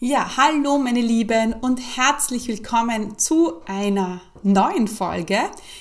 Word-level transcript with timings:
Ja, 0.00 0.36
hallo 0.36 0.76
meine 0.76 1.00
Lieben 1.00 1.52
und 1.52 1.78
herzlich 1.78 2.48
willkommen 2.48 3.16
zu 3.16 3.62
einer 3.64 4.20
neuen 4.42 4.88
Folge 4.88 5.38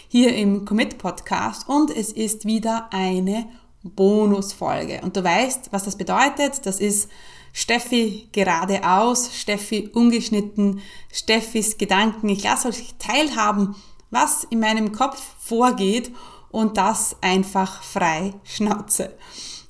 hier 0.07 0.35
im 0.35 0.65
Commit 0.65 0.99
Podcast 0.99 1.67
und 1.67 1.89
es 1.89 2.11
ist 2.11 2.45
wieder 2.45 2.89
eine 2.91 3.49
Bonusfolge. 3.81 5.01
Und 5.01 5.17
du 5.17 5.23
weißt, 5.23 5.69
was 5.71 5.85
das 5.85 5.97
bedeutet. 5.97 6.63
Das 6.67 6.79
ist 6.79 7.09
Steffi 7.53 8.29
geradeaus, 8.31 9.31
Steffi 9.33 9.89
ungeschnitten, 9.91 10.81
Steffis 11.11 11.79
Gedanken. 11.79 12.29
Ich 12.29 12.43
lasse 12.43 12.67
euch 12.67 12.93
teilhaben, 12.99 13.75
was 14.11 14.43
in 14.43 14.59
meinem 14.59 14.91
Kopf 14.91 15.21
vorgeht 15.39 16.11
und 16.51 16.77
das 16.77 17.15
einfach 17.21 17.81
frei 17.81 18.35
Schnauze. 18.43 19.17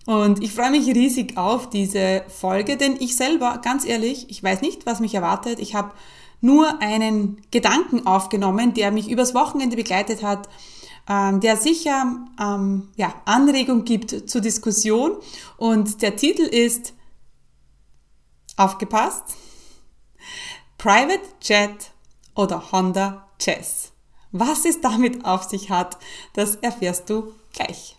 Und 0.06 0.44
ich 0.44 0.52
freue 0.52 0.72
mich 0.72 0.88
riesig 0.88 1.38
auf 1.38 1.70
diese 1.70 2.24
Folge, 2.28 2.76
denn 2.76 2.98
ich 3.00 3.16
selber, 3.16 3.60
ganz 3.64 3.86
ehrlich, 3.86 4.30
ich 4.30 4.44
weiß 4.44 4.62
nicht, 4.62 4.86
was 4.86 5.00
mich 5.00 5.16
erwartet. 5.16 5.60
Ich 5.60 5.76
habe 5.76 5.94
nur 6.42 6.82
einen 6.82 7.42
Gedanken 7.52 8.06
aufgenommen, 8.06 8.74
der 8.74 8.92
mich 8.92 9.10
übers 9.10 9.34
Wochenende 9.34 9.78
begleitet 9.78 10.22
hat, 10.22 10.50
ähm, 11.08 11.40
der 11.40 11.56
sicher 11.56 12.26
ähm, 12.40 12.90
ja, 12.98 13.14
Anregung 13.24 13.86
gibt 13.86 14.30
zur 14.30 14.42
Diskussion. 14.42 15.18
Und 15.56 16.02
der 16.02 16.18
Titel 16.18 16.42
ist, 16.42 16.94
aufgepasst, 18.58 19.24
Private 20.78 21.24
Jet 21.42 21.92
oder 22.36 22.72
Honda 22.72 23.30
Jazz. 23.40 23.94
Was 24.32 24.66
es 24.66 24.82
damit 24.82 25.26
auf 25.26 25.44
sich 25.44 25.70
hat, 25.70 25.98
das 26.34 26.56
erfährst 26.56 27.10
du 27.10 27.34
gleich. 27.54 27.98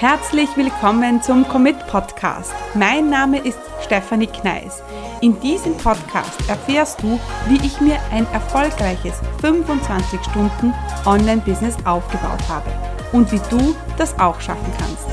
Herzlich 0.00 0.48
willkommen 0.56 1.20
zum 1.20 1.46
Commit 1.46 1.78
Podcast. 1.86 2.54
Mein 2.72 3.10
Name 3.10 3.36
ist 3.36 3.58
Stefanie 3.82 4.28
Kneis. 4.28 4.82
In 5.20 5.38
diesem 5.40 5.76
Podcast 5.76 6.40
erfährst 6.48 7.02
du, 7.02 7.20
wie 7.48 7.66
ich 7.66 7.82
mir 7.82 7.98
ein 8.10 8.26
erfolgreiches 8.32 9.20
25 9.42 10.18
Stunden 10.24 10.72
Online-Business 11.04 11.76
aufgebaut 11.84 12.40
habe 12.48 12.70
und 13.12 13.30
wie 13.30 13.42
du 13.50 13.76
das 13.98 14.18
auch 14.18 14.40
schaffen 14.40 14.72
kannst. 14.78 15.06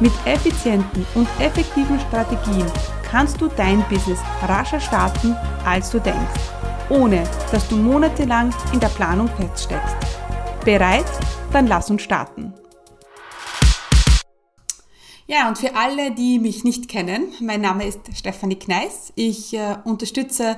Mit 0.00 0.12
effizienten 0.26 1.06
und 1.14 1.28
effektiven 1.40 1.98
Strategien 1.98 2.66
kannst 3.10 3.40
du 3.40 3.48
dein 3.48 3.82
Business 3.88 4.20
rascher 4.46 4.80
starten, 4.80 5.34
als 5.64 5.88
du 5.88 5.98
denkst, 5.98 6.42
ohne 6.90 7.22
dass 7.52 7.66
du 7.68 7.76
monatelang 7.76 8.52
in 8.74 8.80
der 8.80 8.88
Planung 8.88 9.28
feststeckst. 9.28 9.96
Bereit? 10.62 11.06
Dann 11.54 11.68
lass 11.68 11.88
uns 11.88 12.02
starten. 12.02 12.52
Ja, 15.28 15.48
und 15.48 15.58
für 15.58 15.74
alle, 15.74 16.12
die 16.12 16.38
mich 16.38 16.62
nicht 16.62 16.88
kennen, 16.88 17.32
mein 17.40 17.60
Name 17.60 17.84
ist 17.84 17.98
Stefanie 18.16 18.54
Kneis. 18.54 19.12
Ich 19.16 19.54
äh, 19.54 19.76
unterstütze 19.82 20.56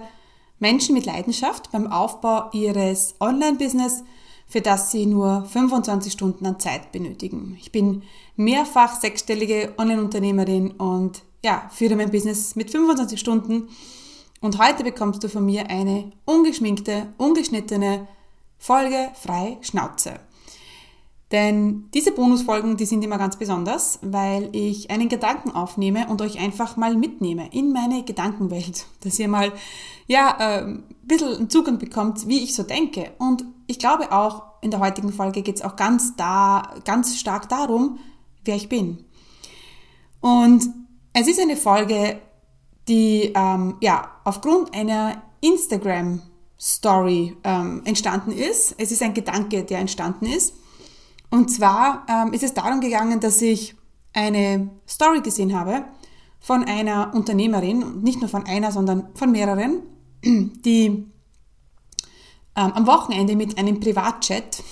Menschen 0.59 0.95
mit 0.95 1.07
Leidenschaft 1.07 1.73
beim 1.73 1.91
Aufbau 1.91 2.51
ihres 2.53 3.15
Online-Business, 3.19 4.05
für 4.47 4.61
das 4.61 4.91
sie 4.91 5.07
nur 5.07 5.47
25 5.47 6.13
Stunden 6.13 6.45
an 6.45 6.61
Zeit 6.61 6.93
benötigen. 6.93 7.57
Ich 7.59 7.73
bin 7.73 8.03
mehrfach 8.37 9.01
sechsstellige 9.01 9.73
Online-Unternehmerin 9.79 10.73
und 10.73 11.23
ja, 11.43 11.71
führe 11.73 11.97
mein 11.97 12.11
Business 12.11 12.55
mit 12.55 12.71
25 12.71 13.19
Stunden. 13.19 13.71
Und 14.43 14.59
heute 14.59 14.85
bekommst 14.85 15.25
du 15.25 15.31
von 15.31 15.47
mir 15.47 15.71
eine 15.71 16.13
ungeschminkte, 16.27 17.15
ungeschnittene 17.17 18.07
Folge 18.59 19.13
frei 19.15 19.57
Schnauze. 19.63 20.21
Denn 21.31 21.91
diese 21.93 22.13
Bonusfolgen, 22.13 22.79
die 22.79 22.87
sind 22.87 23.05
immer 23.05 23.19
ganz 23.19 23.37
besonders, 23.37 23.99
weil 24.01 24.49
ich 24.53 24.91
einen 24.91 25.11
Gedanken 25.11 25.51
aufnehme 25.51 26.07
und 26.09 26.23
euch 26.23 26.39
einfach 26.41 26.79
mal 26.79 26.97
mitnehme 26.97 27.53
in 27.53 27.73
meine 27.73 28.03
Gedankenwelt, 28.03 28.87
dass 29.03 29.19
ihr 29.19 29.29
mal 29.29 29.53
ja 30.07 30.37
äh, 30.39 30.65
ein 30.65 30.85
bisschen 31.03 31.37
einen 31.37 31.51
Zugang 31.51 31.79
bekommt, 31.79 32.27
wie 32.29 32.43
ich 32.43 32.55
so 32.55 32.63
denke. 32.63 33.13
Und 33.19 33.45
ich 33.67 33.79
glaube 33.79 34.11
auch 34.13 34.43
in 34.63 34.71
der 34.71 34.81
heutigen 34.81 35.13
Folge 35.13 35.43
geht 35.43 35.57
es 35.57 35.63
auch 35.63 35.77
ganz 35.77 36.17
da, 36.17 36.75
ganz 36.85 37.19
stark 37.19 37.49
darum, 37.49 37.99
wer 38.45 38.57
ich 38.57 38.69
bin. 38.69 39.05
Und 40.21 40.69
es 41.13 41.29
ist 41.29 41.41
eine 41.41 41.57
Folge, 41.57 42.21
die 42.89 43.33
ähm, 43.35 43.77
ja 43.81 44.11
aufgrund 44.25 44.75
einer 44.75 45.23
Instagram 45.41 46.23
Story 46.59 47.37
ähm, 47.45 47.83
entstanden 47.85 48.33
ist. 48.33 48.75
Es 48.79 48.91
ist 48.91 49.03
ein 49.03 49.15
Gedanke, 49.15 49.63
der 49.63 49.79
entstanden 49.79 50.27
ist. 50.27 50.55
Und 51.31 51.51
zwar 51.51 52.07
ähm, 52.09 52.33
ist 52.33 52.43
es 52.43 52.55
darum 52.55 52.81
gegangen, 52.81 53.21
dass 53.21 53.43
ich 53.43 53.75
eine 54.13 54.71
Story 54.89 55.21
gesehen 55.21 55.59
habe 55.59 55.85
von 56.41 56.65
einer 56.65 57.13
Unternehmerin, 57.15 58.03
nicht 58.03 58.21
nur 58.21 58.29
von 58.29 58.47
einer, 58.47 58.73
sondern 58.73 59.09
von 59.15 59.31
mehreren, 59.31 59.83
die 60.25 60.87
ähm, 62.57 62.73
am 62.73 62.87
Wochenende 62.87 63.37
mit 63.37 63.59
einem 63.59 63.81
Privatjet, 63.81 64.63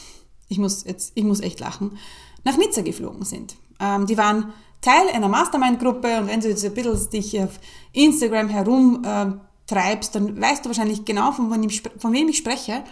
ich 0.49 0.59
muss 0.59 0.85
jetzt, 0.85 1.13
ich 1.15 1.25
muss 1.25 1.41
echt 1.41 1.61
lachen, 1.61 1.99
nach 2.45 2.57
Nizza 2.57 2.83
geflogen 2.83 3.25
sind. 3.25 3.57
Ähm, 3.81 4.07
die 4.07 4.17
waren 4.17 4.53
Teil 4.81 5.09
einer 5.13 5.29
Mastermind-Gruppe 5.29 6.21
und 6.21 6.29
wenn 6.29 6.41
du 6.41 6.49
jetzt 6.49 6.65
ein 6.65 6.75
bisschen 6.75 7.11
dich 7.11 7.41
auf 7.41 7.59
Instagram 7.93 8.49
herumtreibst, 8.49 10.17
äh, 10.17 10.19
dann 10.19 10.41
weißt 10.41 10.65
du 10.65 10.69
wahrscheinlich 10.69 11.05
genau, 11.05 11.33
von, 11.33 11.51
von 11.99 12.13
wem 12.13 12.29
ich 12.29 12.39
spreche. 12.39 12.85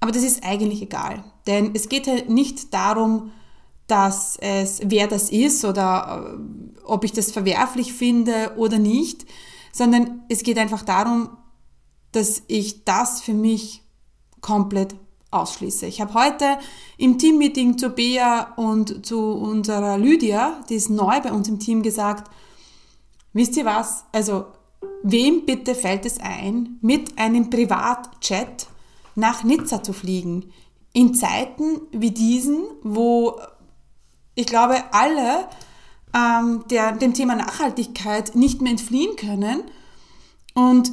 Aber 0.00 0.12
das 0.12 0.22
ist 0.22 0.44
eigentlich 0.44 0.82
egal, 0.82 1.24
denn 1.46 1.72
es 1.74 1.88
geht 1.88 2.06
halt 2.06 2.30
nicht 2.30 2.72
darum, 2.72 3.32
dass 3.88 4.36
es, 4.40 4.80
wer 4.84 5.08
das 5.08 5.30
ist 5.30 5.64
oder 5.64 6.36
äh, 6.38 6.80
ob 6.84 7.04
ich 7.04 7.12
das 7.12 7.32
verwerflich 7.32 7.92
finde 7.92 8.52
oder 8.56 8.78
nicht, 8.78 9.26
sondern 9.72 10.22
es 10.28 10.42
geht 10.42 10.58
einfach 10.58 10.82
darum, 10.82 11.30
dass 12.12 12.42
ich 12.46 12.84
das 12.84 13.20
für 13.20 13.34
mich 13.34 13.82
komplett 14.40 14.94
ausschließe. 15.30 15.86
Ich 15.86 16.00
habe 16.00 16.14
heute 16.14 16.58
im 16.96 17.18
Teammeeting 17.18 17.76
zu 17.76 17.90
Bea 17.90 18.54
und 18.56 19.04
zu 19.04 19.20
unserer 19.32 19.98
Lydia, 19.98 20.60
die 20.68 20.74
ist 20.74 20.90
neu 20.90 21.20
bei 21.20 21.32
uns 21.32 21.48
im 21.48 21.58
Team, 21.58 21.82
gesagt, 21.82 22.30
wisst 23.32 23.56
ihr 23.56 23.64
was? 23.64 24.04
Also, 24.12 24.46
wem 25.02 25.44
bitte 25.44 25.74
fällt 25.74 26.06
es 26.06 26.18
ein, 26.18 26.78
mit 26.80 27.18
einem 27.18 27.50
Privatchat 27.50 28.68
nach 29.18 29.42
Nizza 29.44 29.82
zu 29.82 29.92
fliegen. 29.92 30.52
In 30.92 31.14
Zeiten 31.14 31.80
wie 31.92 32.12
diesen, 32.12 32.62
wo 32.82 33.38
ich 34.34 34.46
glaube, 34.46 34.84
alle 34.92 35.48
ähm, 36.14 36.64
der, 36.70 36.92
dem 36.92 37.12
Thema 37.12 37.34
Nachhaltigkeit 37.34 38.34
nicht 38.36 38.62
mehr 38.62 38.70
entfliehen 38.70 39.16
können. 39.16 39.64
Und 40.54 40.92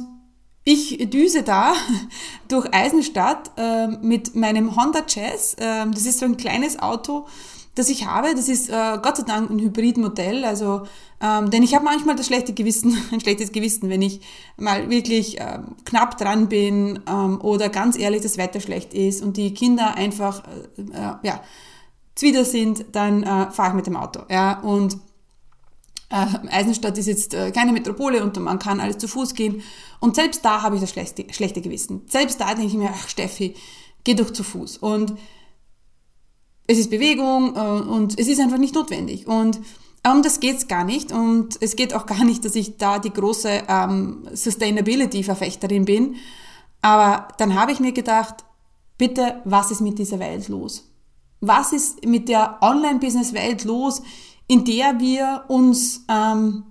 ich 0.64 1.08
düse 1.10 1.44
da 1.44 1.74
durch 2.48 2.74
Eisenstadt 2.74 3.52
äh, 3.56 3.86
mit 3.86 4.34
meinem 4.34 4.76
Honda 4.76 5.04
Jazz. 5.08 5.54
Äh, 5.54 5.86
das 5.88 6.04
ist 6.04 6.18
so 6.18 6.26
ein 6.26 6.36
kleines 6.36 6.80
Auto, 6.80 7.28
das 7.76 7.90
ich 7.90 8.06
habe. 8.06 8.34
Das 8.34 8.48
ist 8.48 8.68
äh, 8.68 8.98
Gott 9.00 9.18
sei 9.18 9.22
Dank 9.22 9.50
ein 9.50 9.60
Hybridmodell. 9.60 10.44
Also, 10.44 10.86
ähm, 11.20 11.50
denn 11.50 11.62
ich 11.62 11.74
habe 11.74 11.84
manchmal 11.84 12.16
das 12.16 12.26
schlechte 12.26 12.52
Gewissen, 12.52 12.96
ein 13.12 13.20
schlechtes 13.20 13.52
Gewissen, 13.52 13.88
wenn 13.88 14.02
ich 14.02 14.20
mal 14.56 14.90
wirklich 14.90 15.36
ähm, 15.38 15.76
knapp 15.84 16.18
dran 16.18 16.48
bin 16.48 17.00
ähm, 17.08 17.40
oder 17.40 17.68
ganz 17.68 17.96
ehrlich 17.96 18.22
das 18.22 18.38
Wetter 18.38 18.60
schlecht 18.60 18.94
ist 18.94 19.22
und 19.22 19.36
die 19.36 19.54
Kinder 19.54 19.94
einfach 19.94 20.42
äh, 20.76 20.82
äh, 20.82 21.14
ja 21.22 21.40
zwider 22.16 22.46
sind, 22.46 22.86
dann 22.92 23.22
äh, 23.22 23.50
fahre 23.50 23.68
ich 23.68 23.74
mit 23.74 23.86
dem 23.86 23.96
Auto. 23.96 24.22
Ja 24.30 24.58
und 24.60 24.96
äh, 26.08 26.26
Eisenstadt 26.48 26.96
ist 26.96 27.06
jetzt 27.06 27.34
äh, 27.34 27.50
keine 27.50 27.72
Metropole 27.72 28.22
und 28.22 28.38
man 28.38 28.58
kann 28.58 28.80
alles 28.80 28.96
zu 28.96 29.06
Fuß 29.06 29.34
gehen. 29.34 29.62
Und 30.00 30.16
selbst 30.16 30.44
da 30.44 30.62
habe 30.62 30.76
ich 30.76 30.80
das 30.80 30.90
schlechte, 30.90 31.26
schlechte 31.30 31.60
Gewissen. 31.60 32.02
Selbst 32.08 32.40
da 32.40 32.54
denke 32.54 32.66
ich 32.68 32.74
mir, 32.74 32.90
ach 32.94 33.08
Steffi, 33.08 33.54
geh 34.04 34.14
doch 34.14 34.30
zu 34.30 34.44
Fuß. 34.44 34.78
Und 34.78 35.14
es 36.66 36.78
ist 36.78 36.90
Bewegung 36.90 37.54
äh, 37.54 37.58
und 37.58 38.18
es 38.18 38.28
ist 38.28 38.40
einfach 38.40 38.58
nicht 38.58 38.74
notwendig. 38.74 39.26
Und 39.26 39.60
um 40.06 40.22
das 40.22 40.40
geht's 40.40 40.68
gar 40.68 40.84
nicht. 40.84 41.12
Und 41.12 41.60
es 41.60 41.76
geht 41.76 41.94
auch 41.94 42.06
gar 42.06 42.24
nicht, 42.24 42.44
dass 42.44 42.54
ich 42.54 42.76
da 42.76 42.98
die 42.98 43.12
große 43.12 43.64
ähm, 43.68 44.28
Sustainability-Verfechterin 44.32 45.84
bin. 45.84 46.16
Aber 46.82 47.28
dann 47.38 47.54
habe 47.54 47.72
ich 47.72 47.80
mir 47.80 47.92
gedacht, 47.92 48.44
bitte, 48.98 49.40
was 49.44 49.70
ist 49.70 49.80
mit 49.80 49.98
dieser 49.98 50.18
Welt 50.18 50.48
los? 50.48 50.88
Was 51.40 51.72
ist 51.72 52.04
mit 52.06 52.28
der 52.28 52.58
Online-Business-Welt 52.62 53.64
los, 53.64 54.02
in 54.46 54.64
der 54.64 55.00
wir 55.00 55.44
uns 55.48 56.04
ähm, 56.08 56.64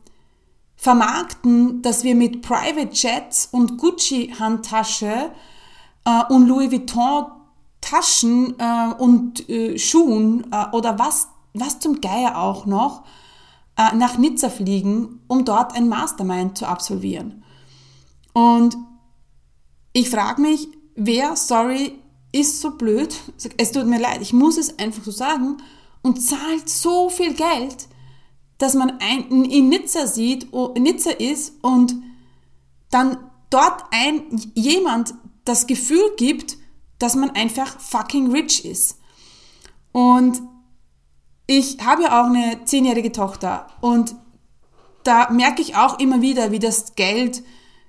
vermarkten, 0.76 1.82
dass 1.82 2.04
wir 2.04 2.16
mit 2.16 2.42
Private 2.42 2.90
Jets 2.92 3.50
und 3.52 3.78
Gucci-Handtasche 3.78 5.32
äh, 6.06 6.24
und 6.30 6.48
Louis 6.48 6.72
Vuitton 6.72 7.26
Taschen 7.86 8.56
äh, 8.60 8.94
und 8.98 9.48
äh, 9.50 9.78
Schuhen 9.78 10.48
äh, 10.52 10.76
oder 10.76 10.98
was, 11.00 11.30
was 11.54 11.80
zum 11.80 12.02
Geier 12.02 12.38
auch 12.38 12.66
noch 12.66 13.04
äh, 13.78 13.96
nach 13.96 14.18
Nizza 14.18 14.50
fliegen, 14.50 15.22
um 15.28 15.46
dort 15.46 15.76
ein 15.76 15.88
Mastermind 15.88 16.58
zu 16.58 16.68
absolvieren. 16.68 17.44
Und 18.34 18.76
ich 19.94 20.10
frage 20.10 20.42
mich, 20.42 20.68
wer, 20.96 21.36
sorry, 21.36 21.94
ist 22.32 22.60
so 22.60 22.72
blöd, 22.72 23.16
es 23.58 23.72
tut 23.72 23.86
mir 23.86 24.00
leid, 24.00 24.22
ich 24.22 24.34
muss 24.34 24.58
es 24.58 24.78
einfach 24.80 25.04
so 25.04 25.12
sagen, 25.12 25.58
und 26.02 26.22
zahlt 26.22 26.70
so 26.70 27.10
viel 27.10 27.34
Geld 27.34 27.88
dass 28.58 28.74
man 28.74 29.00
ein, 29.00 29.46
in 29.46 29.70
Nizza 29.70 30.08
sieht, 30.08 30.54
Nizza 30.78 31.12
ist 31.12 31.54
und 31.62 31.96
dann 32.90 33.18
dort 33.50 33.84
ein, 33.92 34.24
jemand 34.54 35.14
das 35.44 35.68
Gefühl 35.68 36.14
gibt, 36.18 36.58
dass 37.00 37.16
man 37.16 37.32
einfach 37.32 37.80
fucking 37.80 38.32
rich 38.32 38.66
ist. 38.66 39.00
Und 39.92 40.42
ich 41.48 41.78
habe 41.86 42.04
ja 42.04 42.22
auch 42.22 42.28
eine 42.28 42.66
zehnjährige 42.66 43.12
Tochter 43.12 43.68
und 43.82 44.16
da 45.04 45.30
merke 45.30 45.62
ich 45.62 45.76
auch 45.76 46.00
immer 46.00 46.22
wieder, 46.22 46.52
wie 46.52 46.60
das 46.60 46.96
Geld, 46.96 47.44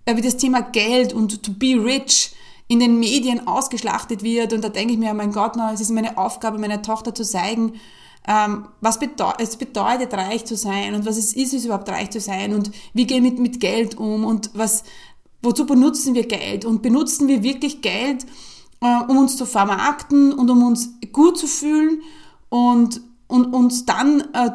äh, 0.04 0.16
wie 0.16 0.20
das 0.20 0.36
Thema 0.36 0.60
Geld 0.60 1.12
und 1.12 1.42
to 1.42 1.52
be 1.52 1.82
rich 1.82 2.32
in 2.68 2.80
den 2.80 2.98
Medien 2.98 3.46
ausgeschlachtet 3.46 4.22
wird. 4.22 4.52
Und 4.52 4.62
da 4.62 4.68
denke 4.68 4.92
ich 4.92 4.98
mir, 4.98 5.14
mein 5.14 5.32
Gott, 5.32 5.52
na, 5.56 5.72
es 5.72 5.80
ist 5.80 5.90
meine 5.90 6.18
Aufgabe, 6.18 6.58
meiner 6.58 6.82
Tochter 6.82 7.14
zu 7.14 7.24
zeigen, 7.24 7.80
ähm, 8.28 8.66
was 8.80 8.98
bedeu 8.98 9.32
es 9.38 9.56
bedeutet, 9.56 10.12
reich 10.12 10.44
zu 10.44 10.56
sein 10.56 10.94
und 10.94 11.06
was 11.06 11.16
es 11.16 11.32
ist, 11.32 11.54
es 11.54 11.64
überhaupt 11.64 11.88
reich 11.88 12.10
zu 12.10 12.20
sein 12.20 12.54
und 12.54 12.72
wie 12.92 13.06
gehen 13.06 13.22
wir 13.22 13.30
mit, 13.30 13.40
mit 13.40 13.60
Geld 13.60 13.96
um 13.96 14.24
und 14.24 14.50
was, 14.52 14.82
wozu 15.42 15.64
benutzen 15.64 16.14
wir 16.14 16.26
Geld 16.26 16.64
und 16.64 16.82
benutzen 16.82 17.28
wir 17.28 17.44
wirklich 17.44 17.82
Geld, 17.82 18.26
äh, 18.86 19.10
um 19.10 19.18
uns 19.18 19.36
zu 19.36 19.46
vermarkten 19.46 20.32
und 20.32 20.50
um 20.50 20.62
uns 20.62 20.90
gut 21.12 21.38
zu 21.38 21.46
fühlen 21.46 22.02
und, 22.48 23.00
und 23.26 23.52
uns 23.52 23.84
dann 23.86 24.20
äh, 24.32 24.50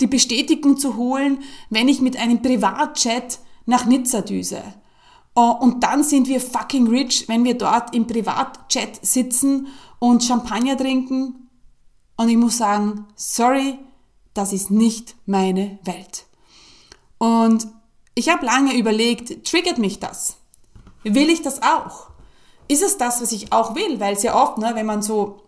die 0.00 0.06
Bestätigung 0.06 0.76
zu 0.76 0.96
holen, 0.96 1.42
wenn 1.68 1.88
ich 1.88 2.00
mit 2.00 2.16
einem 2.16 2.42
Privatjet 2.42 3.40
nach 3.66 3.84
Nizza 3.84 4.22
düse. 4.22 4.62
Äh, 5.36 5.40
und 5.40 5.84
dann 5.84 6.02
sind 6.02 6.28
wir 6.28 6.40
fucking 6.40 6.88
rich, 6.88 7.28
wenn 7.28 7.44
wir 7.44 7.56
dort 7.56 7.94
im 7.94 8.06
Privatjet 8.06 9.04
sitzen 9.04 9.68
und 9.98 10.24
Champagner 10.24 10.76
trinken. 10.76 11.48
Und 12.16 12.28
ich 12.28 12.36
muss 12.36 12.58
sagen, 12.58 13.06
sorry, 13.16 13.78
das 14.34 14.52
ist 14.52 14.70
nicht 14.70 15.16
meine 15.26 15.78
Welt. 15.84 16.26
Und 17.18 17.66
ich 18.14 18.28
habe 18.28 18.46
lange 18.46 18.76
überlegt, 18.76 19.46
triggert 19.46 19.78
mich 19.78 20.00
das? 20.00 20.36
Will 21.02 21.30
ich 21.30 21.42
das 21.42 21.62
auch? 21.62 22.09
Ist 22.70 22.84
es 22.84 22.98
das, 22.98 23.20
was 23.20 23.32
ich 23.32 23.52
auch 23.52 23.74
will? 23.74 23.98
Weil 23.98 24.16
sehr 24.16 24.36
oft, 24.36 24.58
ne, 24.58 24.70
wenn 24.74 24.86
man 24.86 25.02
so 25.02 25.40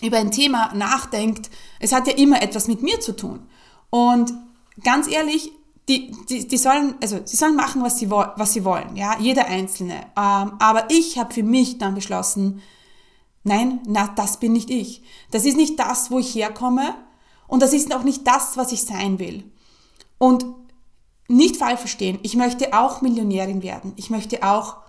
über 0.00 0.18
ein 0.18 0.30
Thema 0.30 0.72
nachdenkt, 0.72 1.50
es 1.80 1.90
hat 1.90 2.06
ja 2.06 2.14
immer 2.14 2.42
etwas 2.42 2.68
mit 2.68 2.80
mir 2.80 3.00
zu 3.00 3.16
tun. 3.16 3.48
Und 3.90 4.32
ganz 4.84 5.08
ehrlich, 5.08 5.50
die, 5.88 6.14
die, 6.28 6.46
die 6.46 6.56
sollen, 6.56 6.94
also 7.02 7.18
sie 7.24 7.36
sollen 7.36 7.56
machen, 7.56 7.82
was 7.82 7.98
sie, 7.98 8.08
was 8.08 8.52
sie 8.52 8.64
wollen, 8.64 8.94
ja, 8.94 9.18
jeder 9.18 9.46
Einzelne. 9.46 9.94
Ähm, 10.16 10.52
aber 10.60 10.84
ich 10.90 11.18
habe 11.18 11.34
für 11.34 11.42
mich 11.42 11.78
dann 11.78 11.96
beschlossen, 11.96 12.62
nein, 13.42 13.80
na, 13.88 14.12
das 14.14 14.38
bin 14.38 14.52
nicht 14.52 14.70
ich. 14.70 15.02
Das 15.32 15.44
ist 15.44 15.56
nicht 15.56 15.80
das, 15.80 16.12
wo 16.12 16.20
ich 16.20 16.36
herkomme 16.36 16.94
und 17.48 17.62
das 17.64 17.72
ist 17.72 17.92
auch 17.92 18.04
nicht 18.04 18.28
das, 18.28 18.56
was 18.56 18.70
ich 18.70 18.84
sein 18.84 19.18
will. 19.18 19.42
Und 20.18 20.46
nicht 21.26 21.56
falsch 21.56 21.80
verstehen, 21.80 22.20
ich 22.22 22.36
möchte 22.36 22.78
auch 22.78 23.02
Millionärin 23.02 23.64
werden. 23.64 23.92
Ich 23.96 24.08
möchte 24.08 24.44
auch 24.44 24.83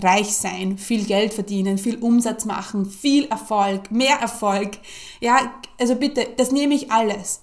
reich 0.00 0.34
sein, 0.34 0.78
viel 0.78 1.04
Geld 1.04 1.34
verdienen, 1.34 1.78
viel 1.78 1.98
Umsatz 1.98 2.44
machen, 2.44 2.86
viel 2.86 3.26
Erfolg, 3.26 3.90
mehr 3.90 4.16
Erfolg. 4.16 4.78
Ja, 5.20 5.52
also 5.78 5.96
bitte, 5.96 6.28
das 6.36 6.50
nehme 6.50 6.74
ich 6.74 6.90
alles. 6.90 7.42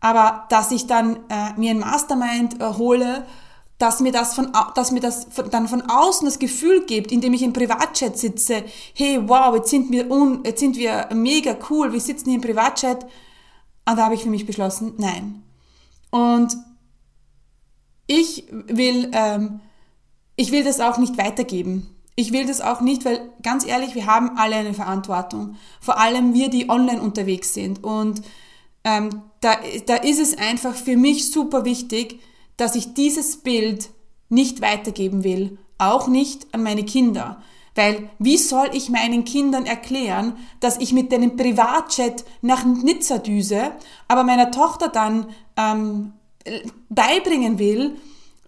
Aber 0.00 0.46
dass 0.48 0.70
ich 0.70 0.86
dann 0.86 1.16
äh, 1.28 1.52
mir 1.56 1.72
ein 1.72 1.80
Mastermind 1.80 2.60
äh, 2.60 2.64
hole, 2.74 3.26
dass 3.78 4.00
mir 4.00 4.12
das 4.12 4.34
von, 4.34 4.52
dass 4.74 4.92
mir 4.92 5.00
das 5.00 5.26
von, 5.30 5.50
dann 5.50 5.66
von 5.66 5.82
außen 5.82 6.26
das 6.26 6.38
Gefühl 6.38 6.84
gibt, 6.84 7.10
indem 7.10 7.32
ich 7.32 7.42
im 7.42 7.52
Privatchat 7.52 8.16
sitze, 8.18 8.62
hey, 8.94 9.18
wow, 9.26 9.56
jetzt 9.56 9.70
sind 9.70 9.90
wir 9.90 10.10
un, 10.10 10.42
jetzt 10.44 10.60
sind 10.60 10.76
wir 10.76 11.08
mega 11.14 11.56
cool, 11.70 11.92
wir 11.92 12.00
sitzen 12.00 12.26
hier 12.26 12.36
im 12.36 12.40
Privatchat. 12.42 13.04
Und 13.04 13.96
da 13.96 14.04
habe 14.04 14.14
ich 14.14 14.22
für 14.22 14.30
mich 14.30 14.46
beschlossen, 14.46 14.94
nein. 14.98 15.42
Und 16.10 16.56
ich 18.06 18.44
will, 18.50 19.10
ähm, 19.12 19.60
ich 20.40 20.52
will 20.52 20.64
das 20.64 20.80
auch 20.80 20.96
nicht 20.96 21.18
weitergeben. 21.18 21.94
Ich 22.16 22.32
will 22.32 22.46
das 22.46 22.62
auch 22.62 22.80
nicht, 22.80 23.04
weil 23.04 23.30
ganz 23.42 23.66
ehrlich, 23.66 23.94
wir 23.94 24.06
haben 24.06 24.38
alle 24.38 24.56
eine 24.56 24.72
Verantwortung. 24.72 25.56
Vor 25.82 25.98
allem 25.98 26.32
wir, 26.32 26.48
die 26.48 26.70
online 26.70 27.02
unterwegs 27.02 27.52
sind. 27.52 27.84
Und 27.84 28.22
ähm, 28.84 29.22
da, 29.42 29.56
da 29.84 29.96
ist 29.96 30.18
es 30.18 30.38
einfach 30.38 30.74
für 30.74 30.96
mich 30.96 31.30
super 31.30 31.66
wichtig, 31.66 32.20
dass 32.56 32.74
ich 32.74 32.94
dieses 32.94 33.42
Bild 33.42 33.90
nicht 34.30 34.62
weitergeben 34.62 35.24
will, 35.24 35.58
auch 35.76 36.08
nicht 36.08 36.46
an 36.54 36.62
meine 36.62 36.84
Kinder. 36.84 37.42
Weil 37.74 38.08
wie 38.18 38.38
soll 38.38 38.70
ich 38.72 38.88
meinen 38.88 39.26
Kindern 39.26 39.66
erklären, 39.66 40.38
dass 40.60 40.78
ich 40.78 40.94
mit 40.94 41.12
einem 41.12 41.36
Privatjet 41.36 42.24
nach 42.40 42.64
Nizza 42.64 43.18
düse, 43.18 43.72
aber 44.08 44.24
meiner 44.24 44.50
Tochter 44.50 44.88
dann 44.88 45.26
ähm, 45.58 46.14
beibringen 46.88 47.58
will, 47.58 47.98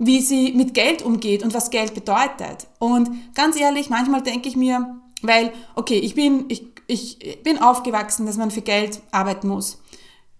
wie 0.04 0.20
sie 0.20 0.52
mit 0.52 0.74
Geld 0.74 1.02
umgeht 1.02 1.42
und 1.42 1.54
was 1.54 1.70
Geld 1.70 1.94
bedeutet. 1.94 2.66
Und 2.78 3.08
ganz 3.34 3.56
ehrlich, 3.56 3.88
manchmal 3.88 4.22
denke 4.22 4.48
ich 4.48 4.56
mir, 4.56 5.00
weil, 5.22 5.52
okay, 5.76 5.98
ich 5.98 6.14
bin, 6.14 6.46
ich, 6.48 6.66
ich 6.88 7.42
bin 7.42 7.58
aufgewachsen, 7.62 8.26
dass 8.26 8.36
man 8.36 8.50
für 8.50 8.62
Geld 8.62 9.00
arbeiten 9.12 9.48
muss. 9.48 9.80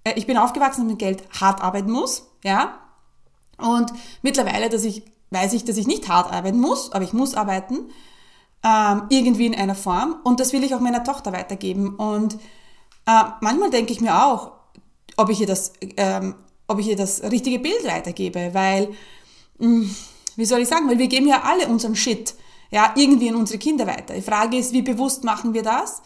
Äh, 0.05 0.14
ich 0.17 0.26
bin 0.26 0.37
aufgewachsen, 0.37 0.82
dass 0.82 0.88
man 0.88 0.99
Geld 0.99 1.23
hart 1.41 1.62
arbeiten 1.62 1.93
muss, 1.93 2.26
ja. 2.43 2.79
Und 3.56 3.93
mittlerweile, 4.23 4.69
dass 4.69 4.85
ich, 4.85 5.05
weiß 5.31 5.53
ich, 5.53 5.64
dass 5.64 5.76
ich 5.76 5.87
nicht 5.87 6.09
hart 6.09 6.32
arbeiten 6.32 6.59
muss, 6.59 6.91
aber 6.91 7.05
ich 7.05 7.12
muss 7.12 7.35
arbeiten, 7.35 7.91
ähm, 8.64 9.05
irgendwie 9.11 9.47
in 9.47 9.55
einer 9.55 9.76
Form. 9.76 10.17
Und 10.25 10.41
das 10.41 10.53
will 10.53 10.64
ich 10.64 10.75
auch 10.75 10.81
meiner 10.81 11.05
Tochter 11.05 11.32
weitergeben. 11.32 11.94
Und 11.94 12.35
äh, 13.06 13.23
manchmal 13.41 13.70
denke 13.70 13.93
ich 13.93 14.00
mir 14.00 14.26
auch, 14.26 14.53
ob 15.17 15.31
ich 15.31 15.41
ihr 15.41 15.47
das, 15.47 15.73
ähm, 15.97 16.35
ob 16.67 16.81
ich 16.81 16.88
ihr 16.88 16.97
das 16.97 17.23
richtige 17.23 17.61
Bild 17.61 17.85
weitergebe, 17.85 18.50
weil, 18.55 18.88
wie 19.58 20.44
soll 20.44 20.60
ich 20.60 20.69
sagen, 20.69 20.88
weil 20.88 20.99
wir 20.99 21.08
geben 21.08 21.26
ja 21.26 21.43
alle 21.43 21.69
unseren 21.69 21.96
Shit, 21.96 22.34
ja, 22.70 22.93
irgendwie 22.96 23.28
in 23.28 23.37
unsere 23.37 23.58
Kinder 23.58 23.87
weiter. 23.87 24.14
Die 24.14 24.22
Frage 24.22 24.56
ist, 24.56 24.72
wie 24.72 24.82
bewusst 24.82 25.25
machen 25.25 25.54
wir 25.54 25.62
das? 25.62 26.02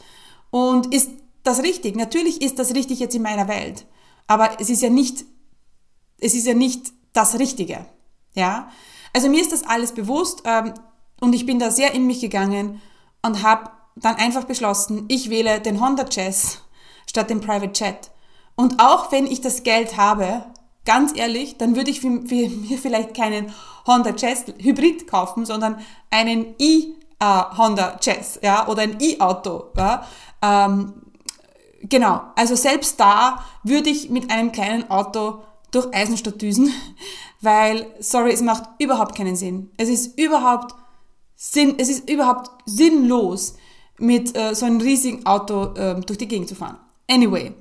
Und 0.50 0.92
ist 0.92 1.10
das 1.42 1.62
richtig. 1.62 1.96
Natürlich 1.96 2.42
ist 2.42 2.58
das 2.58 2.74
richtig 2.74 2.98
jetzt 2.98 3.14
in 3.14 3.22
meiner 3.22 3.48
Welt. 3.48 3.86
Aber 4.26 4.60
es 4.60 4.68
ist 4.68 4.82
ja 4.82 4.90
nicht, 4.90 5.24
es 6.18 6.34
ist 6.34 6.46
ja 6.46 6.54
nicht 6.54 6.92
das 7.12 7.38
Richtige. 7.38 7.86
Ja? 8.34 8.70
Also 9.12 9.28
mir 9.28 9.40
ist 9.40 9.52
das 9.52 9.64
alles 9.64 9.92
bewusst 9.92 10.42
ähm, 10.44 10.74
und 11.20 11.34
ich 11.34 11.46
bin 11.46 11.58
da 11.58 11.70
sehr 11.70 11.94
in 11.94 12.06
mich 12.06 12.20
gegangen 12.20 12.82
und 13.22 13.42
habe 13.42 13.70
dann 13.94 14.16
einfach 14.16 14.44
beschlossen, 14.44 15.06
ich 15.08 15.30
wähle 15.30 15.60
den 15.60 15.80
Honda 15.80 16.04
Jazz 16.10 16.62
statt 17.08 17.30
dem 17.30 17.40
Private 17.40 17.72
Jet. 17.72 18.10
Und 18.56 18.80
auch 18.80 19.12
wenn 19.12 19.26
ich 19.26 19.40
das 19.40 19.62
Geld 19.62 19.96
habe, 19.96 20.44
ganz 20.86 21.12
ehrlich, 21.14 21.58
dann 21.58 21.76
würde 21.76 21.90
ich 21.90 22.00
für, 22.00 22.22
für 22.26 22.48
mir 22.48 22.78
vielleicht 22.78 23.14
keinen 23.14 23.52
Honda 23.86 24.14
Jazz 24.16 24.46
Hybrid 24.58 25.06
kaufen, 25.06 25.44
sondern 25.44 25.78
einen 26.10 26.54
e 26.58 26.86
uh, 27.22 27.58
Honda 27.58 27.98
Jazz, 28.00 28.38
ja, 28.42 28.66
oder 28.68 28.82
ein 28.82 28.98
E-Auto, 29.00 29.72
ja, 29.76 30.06
ähm, 30.42 30.94
genau, 31.82 32.22
also 32.36 32.54
selbst 32.54 32.98
da 32.98 33.44
würde 33.62 33.90
ich 33.90 34.10
mit 34.10 34.30
einem 34.30 34.52
kleinen 34.52 34.90
Auto 34.90 35.42
durch 35.70 35.92
Eisenstadt 35.94 36.40
düsen, 36.40 36.72
weil, 37.40 37.86
sorry, 38.00 38.32
es 38.32 38.40
macht 38.42 38.64
überhaupt 38.78 39.14
keinen 39.14 39.36
Sinn. 39.36 39.70
Es 39.76 39.88
ist 39.88 40.18
überhaupt 40.18 40.74
Sinn, 41.36 41.74
es 41.78 41.88
ist 41.88 42.08
überhaupt 42.08 42.50
sinnlos, 42.64 43.56
mit 43.98 44.36
äh, 44.36 44.54
so 44.54 44.66
einem 44.66 44.80
riesigen 44.80 45.24
Auto 45.26 45.74
äh, 45.74 46.00
durch 46.00 46.18
die 46.18 46.28
Gegend 46.28 46.48
zu 46.48 46.54
fahren. 46.54 46.78
Anyway, 47.08 47.54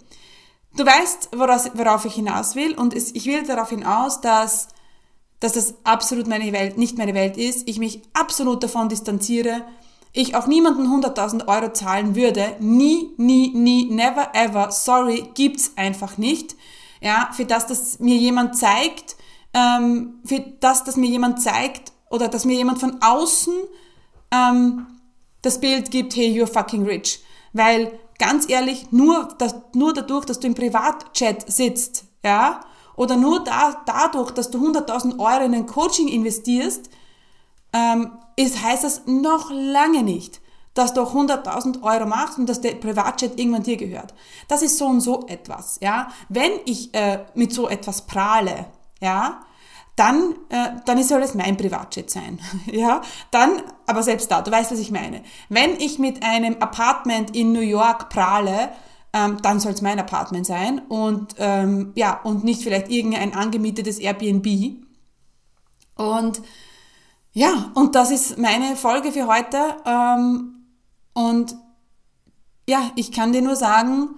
du 0.76 0.86
weißt, 0.86 1.30
woraus, 1.36 1.70
worauf 1.74 2.06
ich 2.06 2.16
hinaus 2.16 2.56
will 2.56 2.76
und 2.76 2.94
es, 2.94 3.14
ich 3.14 3.26
will 3.26 3.44
darauf 3.44 3.70
hinaus, 3.70 4.22
dass, 4.22 4.68
dass 5.40 5.54
das 5.54 5.76
absolut 5.84 6.28
meine 6.28 6.52
Welt, 6.52 6.78
nicht 6.78 6.98
meine 6.98 7.14
Welt 7.14 7.38
ist. 7.38 7.68
Ich 7.68 7.80
mich 7.80 8.02
absolut 8.14 8.64
davon 8.64 8.90
distanziere, 8.90 9.64
ich 10.18 10.36
auch 10.36 10.48
niemanden 10.48 10.88
100.000 10.88 11.48
Euro 11.48 11.74
zahlen 11.74 12.16
würde, 12.16 12.56
nie, 12.60 13.10
nie, 13.18 13.50
nie, 13.54 13.90
never 13.92 14.34
ever, 14.34 14.72
sorry, 14.72 15.30
gibt's 15.34 15.74
einfach 15.76 16.18
nicht. 16.18 16.56
Ja, 17.02 17.30
für 17.34 17.46
das, 17.46 17.68
dass 17.68 18.00
mir 18.00 18.16
jemand 18.16 18.58
zeigt, 18.58 19.18
ähm, 19.54 20.20
für 20.24 20.40
das, 20.60 20.86
dass 20.86 20.96
mir 20.96 21.10
jemand 21.10 21.42
zeigt 21.42 21.92
oder 22.10 22.30
dass 22.30 22.46
mir 22.46 22.56
jemand 22.56 22.80
von 22.80 23.02
außen 23.02 23.54
ähm, 24.32 24.88
das 25.42 25.60
Bild 25.60 25.92
gibt, 25.92 26.16
hey, 26.16 26.28
you're 26.28 26.52
fucking 26.52 26.86
rich. 26.86 27.22
Weil, 27.52 28.00
ganz 28.18 28.50
ehrlich, 28.50 28.92
nur, 28.92 29.30
dass, 29.38 29.56
nur 29.74 29.94
dadurch, 29.94 30.26
dass 30.26 30.40
du 30.40 30.48
im 30.48 30.56
Privatchat 30.56 31.52
sitzt, 31.52 32.06
ja, 32.24 32.62
oder 32.96 33.18
nur 33.18 33.44
da, 33.44 33.84
dadurch, 33.86 34.32
dass 34.32 34.52
du 34.52 34.58
100.000 34.66 35.20
Euro 35.20 35.44
in 35.44 35.54
ein 35.54 35.66
Coaching 35.66 36.08
investierst, 36.08 36.90
ähm, 37.74 38.12
ist, 38.36 38.64
heißt 38.64 38.84
das 38.84 39.02
noch 39.06 39.52
lange 39.52 40.04
nicht, 40.04 40.42
dass 40.74 40.94
du 40.94 41.02
auch 41.02 41.14
100.000 41.14 41.84
Euro 41.84 42.06
machst 42.06 42.38
und 42.38 42.48
dass 42.48 42.62
der 42.62 42.76
Privatjet 42.76 43.40
irgendwann 43.40 43.64
dir 43.64 43.78
gehört. 43.78 44.14
Das 44.48 44.62
ist 44.62 44.78
so 44.78 44.86
und 44.86 45.02
so 45.02 45.26
etwas, 45.28 45.80
ja. 45.82 46.10
Wenn 46.30 46.52
ich 46.66 46.94
äh, 46.94 47.26
mit 47.34 47.54
so 47.54 47.68
etwas 47.68 48.04
prahle, 48.04 48.68
ja, 49.02 49.42
dann, 49.96 50.36
äh, 50.50 50.72
dann 50.86 51.02
soll 51.04 51.22
es 51.22 51.36
mein 51.36 51.58
Privatjet 51.58 52.10
sein, 52.10 52.40
ja. 52.72 53.02
Dann, 53.32 53.62
aber 53.88 54.04
selbst 54.04 54.30
da, 54.30 54.42
du 54.42 54.52
weißt, 54.52 54.72
was 54.72 54.80
ich 54.80 54.92
meine. 54.92 55.24
Wenn 55.50 55.80
ich 55.80 56.00
mit 56.00 56.24
einem 56.24 56.58
Apartment 56.60 57.36
in 57.36 57.54
New 57.54 57.62
York 57.62 58.10
prahle, 58.10 58.70
ähm, 59.14 59.38
dann 59.42 59.60
soll 59.60 59.72
es 59.72 59.82
mein 59.82 60.00
Apartment 60.00 60.46
sein 60.46 60.80
und 60.90 61.36
ähm, 61.38 61.94
ja, 61.96 62.20
und 62.24 62.44
nicht 62.44 62.62
vielleicht 62.62 62.90
irgendein 62.90 63.34
angemietetes 63.34 64.00
Airbnb. 64.00 64.84
Und 65.96 66.42
ja, 67.32 67.72
und 67.76 67.96
das 67.96 68.12
ist 68.12 68.38
meine 68.38 68.76
Folge 68.76 69.12
für 69.12 69.28
heute. 69.28 69.58
Ähm, 69.86 70.66
und 71.14 71.56
ja, 72.68 72.92
ich 72.96 73.12
kann 73.12 73.32
dir 73.32 73.42
nur 73.42 73.56
sagen, 73.56 74.16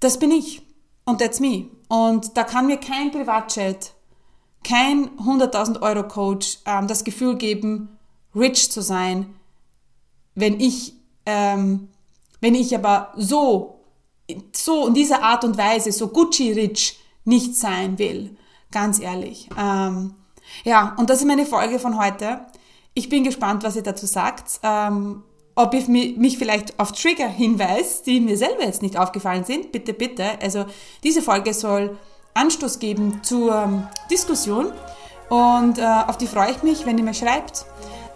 das 0.00 0.18
bin 0.18 0.30
ich. 0.30 0.62
Und 1.04 1.20
that's 1.20 1.40
me. 1.40 1.68
Und 1.88 2.36
da 2.36 2.44
kann 2.44 2.66
mir 2.66 2.78
kein 2.78 3.10
Privatchat, 3.10 3.92
kein 4.66 5.10
100.000 5.18 5.80
Euro 5.80 6.08
Coach 6.08 6.58
ähm, 6.66 6.88
das 6.88 7.04
Gefühl 7.04 7.36
geben, 7.36 7.96
rich 8.34 8.70
zu 8.72 8.82
sein, 8.82 9.34
wenn 10.34 10.58
ich, 10.60 10.94
ähm, 11.24 11.88
wenn 12.40 12.54
ich 12.54 12.74
aber 12.74 13.12
so, 13.16 13.80
so 14.52 14.88
in 14.88 14.94
dieser 14.94 15.22
Art 15.22 15.44
und 15.44 15.56
Weise, 15.56 15.92
so 15.92 16.08
Gucci-rich 16.08 16.98
nicht 17.24 17.54
sein 17.54 17.98
will. 17.98 18.36
Ganz 18.72 18.98
ehrlich. 18.98 19.48
Ähm, 19.56 20.14
ja, 20.64 20.96
und 20.98 21.10
das 21.10 21.20
ist 21.20 21.26
meine 21.26 21.46
Folge 21.46 21.78
von 21.78 21.98
heute. 21.98 22.40
Ich 22.92 23.08
bin 23.08 23.22
gespannt, 23.22 23.62
was 23.62 23.76
ihr 23.76 23.82
dazu 23.82 24.06
sagt. 24.06 24.60
Ähm, 24.64 25.22
ob 25.54 25.72
ihr 25.74 25.88
mich 25.88 26.38
vielleicht 26.38 26.78
auf 26.78 26.92
Trigger 26.92 27.28
hinweist, 27.28 28.06
die 28.06 28.20
mir 28.20 28.36
selber 28.36 28.64
jetzt 28.64 28.82
nicht 28.82 28.98
aufgefallen 28.98 29.44
sind. 29.44 29.72
Bitte, 29.72 29.94
bitte. 29.94 30.40
Also 30.42 30.66
diese 31.02 31.22
Folge 31.22 31.54
soll 31.54 31.96
Anstoß 32.36 32.78
geben 32.78 33.20
zur 33.22 33.54
ähm, 33.54 33.88
Diskussion. 34.10 34.72
Und 35.28 35.78
äh, 35.78 35.82
auf 36.06 36.18
die 36.18 36.26
freue 36.26 36.52
ich 36.52 36.62
mich, 36.62 36.86
wenn 36.86 36.98
ihr 36.98 37.04
mir 37.04 37.14
schreibt. 37.14 37.66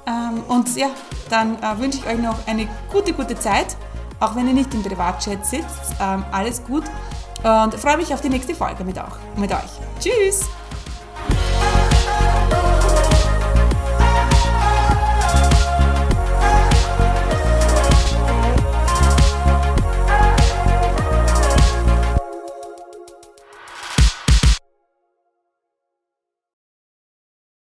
Ähm, 0.07 0.43
und 0.49 0.77
ja, 0.77 0.89
dann 1.29 1.57
äh, 1.63 1.79
wünsche 1.79 1.99
ich 1.99 2.07
euch 2.07 2.19
noch 2.19 2.47
eine 2.47 2.69
gute, 2.93 3.13
gute 3.13 3.39
Zeit. 3.39 3.77
Auch 4.21 4.37
wenn 4.37 4.47
ihr 4.47 4.55
nicht 4.55 4.73
im 4.75 4.83
Privatchat 4.83 5.45
sitzt. 5.45 5.95
Ähm, 6.01 6.25
alles 6.31 6.63
gut. 6.65 6.85
Und 7.43 7.75
freue 7.75 7.97
mich 7.97 8.13
auf 8.13 8.21
die 8.21 8.29
nächste 8.29 8.55
Folge 8.55 8.85
mit, 8.85 8.99
auch, 8.99 9.17
mit 9.37 9.51
euch. 9.51 9.71
Tschüss! 9.99 10.45